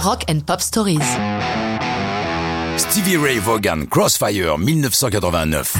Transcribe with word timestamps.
Rock 0.00 0.26
and 0.30 0.40
Pop 0.46 0.60
Stories. 0.60 1.00
Stevie 2.76 3.16
Ray 3.16 3.38
Vaughan, 3.38 3.84
Crossfire, 3.90 4.56
1989. 4.56 5.74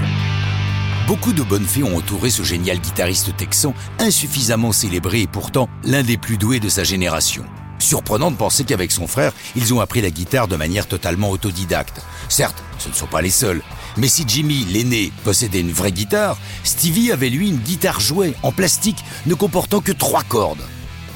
Beaucoup 1.07 1.33
de 1.33 1.45
bonnes 1.45 1.65
fées 1.65 1.85
ont 1.85 1.97
entouré 1.97 2.29
ce 2.29 2.43
génial 2.43 2.81
guitariste 2.81 3.37
texan, 3.37 3.75
insuffisamment 4.01 4.73
célébré 4.73 5.21
et 5.21 5.27
pourtant 5.29 5.69
l'un 5.85 6.03
des 6.03 6.17
plus 6.17 6.37
doués 6.37 6.59
de 6.59 6.69
sa 6.69 6.83
génération. 6.83 7.45
Surprenant 7.79 8.33
de 8.33 8.37
penser 8.37 8.65
qu'avec 8.65 8.91
son 8.91 9.07
frère, 9.07 9.33
ils 9.55 9.73
ont 9.73 9.81
appris 9.81 10.01
la 10.01 10.11
guitare 10.11 10.49
de 10.49 10.57
manière 10.57 10.89
totalement 10.89 11.31
autodidacte. 11.31 12.03
Certes, 12.29 12.61
ce 12.81 12.89
ne 12.89 12.95
sont 12.95 13.07
pas 13.07 13.23
les 13.23 13.31
seuls. 13.31 13.63
Mais 13.97 14.09
si 14.09 14.25
Jimmy, 14.27 14.65
l'aîné, 14.65 15.13
possédait 15.23 15.61
une 15.61 15.71
vraie 15.71 15.93
guitare, 15.93 16.37
Stevie 16.65 17.13
avait 17.13 17.31
lui 17.31 17.51
une 17.51 17.59
guitare 17.59 18.01
jouée 18.01 18.35
en 18.43 18.51
plastique 18.51 19.05
ne 19.27 19.35
comportant 19.35 19.81
que 19.81 19.93
trois 19.93 20.25
cordes. 20.25 20.65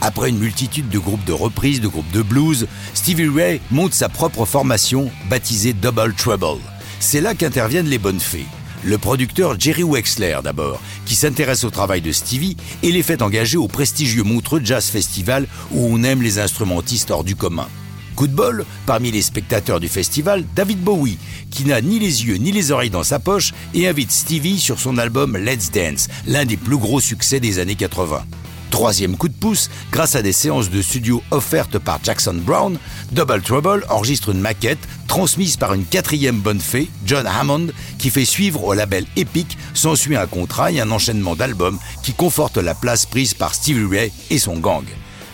Après 0.05 0.31
une 0.31 0.39
multitude 0.39 0.89
de 0.89 0.99
groupes 0.99 1.25
de 1.25 1.33
reprises, 1.33 1.81
de 1.81 1.87
groupes 1.87 2.11
de 2.11 2.23
blues, 2.23 2.67
Stevie 2.93 3.29
Ray 3.29 3.61
monte 3.71 3.95
sa 3.95 4.09
propre 4.09 4.45
formation 4.45 5.13
baptisée 5.31 5.75
Double 5.75 6.13
Trouble. 6.15 6.61
C'est 6.99 7.21
là 7.21 7.37
qu'interviennent 7.37 7.87
les 7.87 7.99
bonnes 7.99 8.19
fées. 8.19 8.47
Le 8.83 8.99
producteur 8.99 9.61
Jerry 9.61 9.85
Wexler 9.85 10.41
d'abord, 10.43 10.81
qui 11.07 11.15
s'intéresse 11.15 11.63
au 11.63 11.71
travail 11.71 12.01
de 12.01 12.11
Stevie 12.11 12.57
et 12.83 12.91
les 12.91 13.05
fait 13.05 13.23
engager 13.23 13.57
au 13.57 13.69
prestigieux 13.69 14.25
Montreux 14.25 14.61
Jazz 14.65 14.87
Festival 14.87 15.47
où 15.71 15.87
on 15.89 16.03
aime 16.03 16.21
les 16.21 16.41
instrumentistes 16.41 17.13
hors 17.13 17.23
du 17.23 17.37
commun. 17.37 17.69
Coup 18.17 18.27
de 18.27 18.35
bol, 18.35 18.67
parmi 18.87 19.13
les 19.13 19.23
spectateurs 19.23 19.79
du 19.79 19.89
festival, 19.89 20.45
David 20.57 20.81
Bowie, 20.81 21.19
qui 21.53 21.65
n'a 21.65 21.81
ni 21.81 22.01
les 22.01 22.27
yeux 22.27 22.39
ni 22.39 22.51
les 22.51 22.73
oreilles 22.73 22.91
dans 22.91 23.05
sa 23.05 23.21
poche 23.21 23.53
et 23.73 23.87
invite 23.87 24.11
Stevie 24.11 24.59
sur 24.59 24.81
son 24.81 24.99
album 24.99 25.37
Let's 25.37 25.71
Dance, 25.71 26.09
l'un 26.27 26.45
des 26.45 26.57
plus 26.57 26.77
gros 26.77 27.01
succès 27.01 27.39
des 27.39 27.61
années 27.61 27.77
80. 27.77 28.25
Troisième 28.73 29.19
coup 29.19 29.29
de 29.29 29.35
pouce, 29.35 29.69
grâce 29.93 30.17
à 30.17 30.23
des 30.23 30.33
séances 30.33 30.71
de 30.71 30.81
studio 30.81 31.23
offertes 31.31 31.79
par 31.79 32.01
Jackson 32.03 32.35
Brown, 32.35 32.79
Double 33.13 33.43
Trouble 33.43 33.85
enregistre 33.91 34.31
une 34.31 34.41
maquette 34.41 34.79
transmise 35.07 35.59
par 35.59 35.75
une 35.75 35.85
quatrième 35.85 36.41
bonne 36.41 36.59
fée, 36.59 36.89
John 37.05 37.27
Hammond, 37.27 37.69
qui 37.99 38.09
fait 38.09 38.25
suivre 38.25 38.65
au 38.65 38.73
label 38.73 39.05
Epic 39.17 39.59
s'ensuit 39.75 40.17
un 40.17 40.27
contrat 40.27 40.73
et 40.73 40.81
un 40.81 40.91
enchaînement 40.91 41.37
d'albums 41.37 41.79
qui 42.03 42.15
confortent 42.15 42.57
la 42.57 42.75
place 42.75 43.05
prise 43.05 43.35
par 43.35 43.55
Stevie 43.55 43.85
Ray 43.85 44.13
et 44.31 44.39
son 44.39 44.57
gang. 44.57 44.87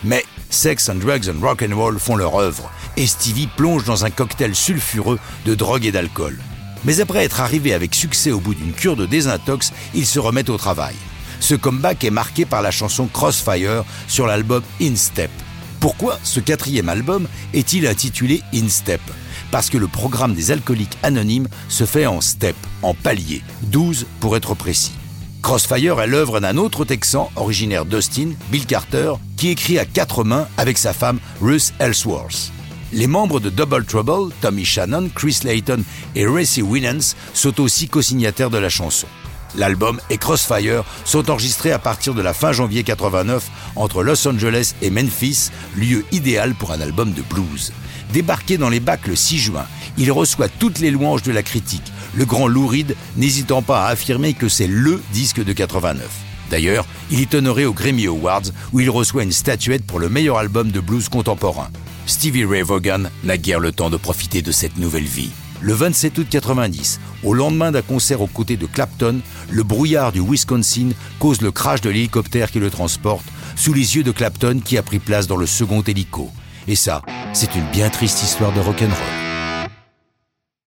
Mais 0.03 0.25
Sex 0.49 0.89
and 0.89 0.95
Drugs 0.95 1.29
and 1.29 1.39
Rock 1.41 1.63
and 1.63 1.75
Roll 1.75 1.97
font 1.97 2.17
leur 2.17 2.35
œuvre 2.35 2.69
et 2.97 3.07
Stevie 3.07 3.47
plonge 3.47 3.85
dans 3.85 4.03
un 4.03 4.09
cocktail 4.09 4.53
sulfureux 4.53 5.17
de 5.45 5.55
drogue 5.55 5.85
et 5.85 5.93
d'alcool. 5.93 6.37
Mais 6.83 6.99
après 6.99 7.23
être 7.23 7.39
arrivé 7.39 7.73
avec 7.73 7.95
succès 7.95 8.31
au 8.31 8.41
bout 8.41 8.53
d'une 8.53 8.73
cure 8.73 8.97
de 8.97 9.05
désintox, 9.05 9.71
il 9.93 10.05
se 10.05 10.19
remet 10.19 10.49
au 10.49 10.57
travail. 10.57 10.95
Ce 11.39 11.55
comeback 11.55 12.03
est 12.03 12.09
marqué 12.09 12.45
par 12.45 12.61
la 12.61 12.71
chanson 12.71 13.07
Crossfire 13.07 13.83
sur 14.07 14.27
l'album 14.27 14.61
In 14.81 14.95
Step. 14.95 15.31
Pourquoi 15.79 16.19
ce 16.23 16.39
quatrième 16.39 16.89
album 16.89 17.27
est-il 17.53 17.87
intitulé 17.87 18.41
In 18.53 18.67
Step? 18.67 19.01
Parce 19.51 19.69
que 19.69 19.77
le 19.77 19.87
programme 19.87 20.33
des 20.33 20.51
alcooliques 20.51 20.97
anonymes 21.03 21.47
se 21.69 21.85
fait 21.85 22.05
en 22.05 22.21
step, 22.21 22.55
en 22.81 22.93
palier, 22.93 23.41
12 23.63 24.05
pour 24.19 24.35
être 24.35 24.53
précis. 24.53 24.91
Crossfire 25.41 26.01
est 26.01 26.07
l'œuvre 26.07 26.41
d'un 26.41 26.57
autre 26.57 26.83
Texan 26.83 27.31
originaire 27.37 27.85
d'Austin, 27.85 28.31
Bill 28.51 28.65
Carter, 28.65 29.13
qui 29.37 29.49
écrit 29.49 29.79
à 29.79 29.85
quatre 29.85 30.25
mains 30.25 30.47
avec 30.57 30.77
sa 30.77 30.91
femme 30.91 31.19
Ruth 31.41 31.73
Ellsworth. 31.79 32.51
Les 32.91 33.07
membres 33.07 33.39
de 33.39 33.49
Double 33.49 33.85
Trouble, 33.85 34.33
Tommy 34.41 34.65
Shannon, 34.65 35.09
Chris 35.15 35.39
Layton 35.43 35.83
et 36.15 36.27
Racy 36.27 36.61
Winans, 36.61 37.15
sont 37.33 37.61
aussi 37.61 37.87
co-signataires 37.87 38.49
de 38.49 38.57
la 38.57 38.69
chanson. 38.69 39.07
L'album 39.55 39.99
et 40.09 40.17
Crossfire 40.17 40.83
sont 41.05 41.29
enregistrés 41.29 41.71
à 41.71 41.79
partir 41.79 42.13
de 42.13 42.21
la 42.21 42.33
fin 42.33 42.51
janvier 42.51 42.83
89 42.83 43.49
entre 43.75 44.03
Los 44.03 44.27
Angeles 44.27 44.75
et 44.81 44.89
Memphis, 44.89 45.49
lieu 45.75 46.05
idéal 46.11 46.53
pour 46.53 46.71
un 46.71 46.81
album 46.81 47.13
de 47.13 47.21
blues. 47.21 47.73
Débarqué 48.13 48.57
dans 48.57 48.69
les 48.69 48.79
bacs 48.79 49.07
le 49.07 49.15
6 49.15 49.37
juin, 49.37 49.65
il 49.97 50.11
reçoit 50.11 50.49
toutes 50.49 50.79
les 50.79 50.91
louanges 50.91 51.23
de 51.23 51.31
la 51.31 51.43
critique, 51.43 51.91
le 52.15 52.25
grand 52.25 52.47
Lou 52.47 52.67
Reed 52.67 52.95
n'hésitant 53.17 53.61
pas 53.61 53.85
à 53.85 53.89
affirmer 53.89 54.33
que 54.33 54.49
c'est 54.49 54.67
LE 54.67 55.01
disque 55.13 55.43
de 55.43 55.53
89. 55.53 56.07
D'ailleurs, 56.49 56.85
il 57.11 57.21
est 57.21 57.33
honoré 57.35 57.65
aux 57.65 57.73
Grammy 57.73 58.07
Awards 58.07 58.49
où 58.73 58.79
il 58.79 58.89
reçoit 58.89 59.23
une 59.23 59.31
statuette 59.31 59.85
pour 59.85 59.99
le 59.99 60.09
meilleur 60.09 60.37
album 60.37 60.71
de 60.71 60.79
blues 60.79 61.09
contemporain. 61.09 61.69
Stevie 62.07 62.45
Ray 62.45 62.63
Vaughan 62.63 63.03
n'a 63.23 63.37
guère 63.37 63.59
le 63.59 63.71
temps 63.71 63.91
de 63.91 63.97
profiter 63.97 64.41
de 64.41 64.51
cette 64.51 64.77
nouvelle 64.77 65.03
vie. 65.03 65.29
Le 65.61 65.73
27 65.73 66.17
août 66.17 66.27
90, 66.29 66.99
au 67.23 67.33
lendemain 67.33 67.71
d'un 67.71 67.81
concert 67.81 68.21
aux 68.21 68.27
côtés 68.27 68.55
de 68.55 68.65
Clapton, 68.65 69.19
le 69.49 69.63
brouillard 69.63 70.11
du 70.11 70.21
Wisconsin 70.21 70.91
cause 71.19 71.41
le 71.41 71.51
crash 71.51 71.81
de 71.81 71.89
l'hélicoptère 71.89 72.51
qui 72.51 72.59
le 72.59 72.69
transporte 72.69 73.25
sous 73.55 73.73
les 73.73 73.97
yeux 73.97 74.03
de 74.03 74.11
Clapton 74.11 74.61
qui 74.63 74.77
a 74.77 74.83
pris 74.83 74.99
place 74.99 75.27
dans 75.27 75.37
le 75.37 75.45
second 75.45 75.81
hélico. 75.81 76.31
Et 76.67 76.75
ça, 76.75 77.01
c'est 77.33 77.55
une 77.55 77.69
bien 77.71 77.89
triste 77.89 78.23
histoire 78.23 78.53
de 78.53 78.59
rock'n'roll. 78.61 79.28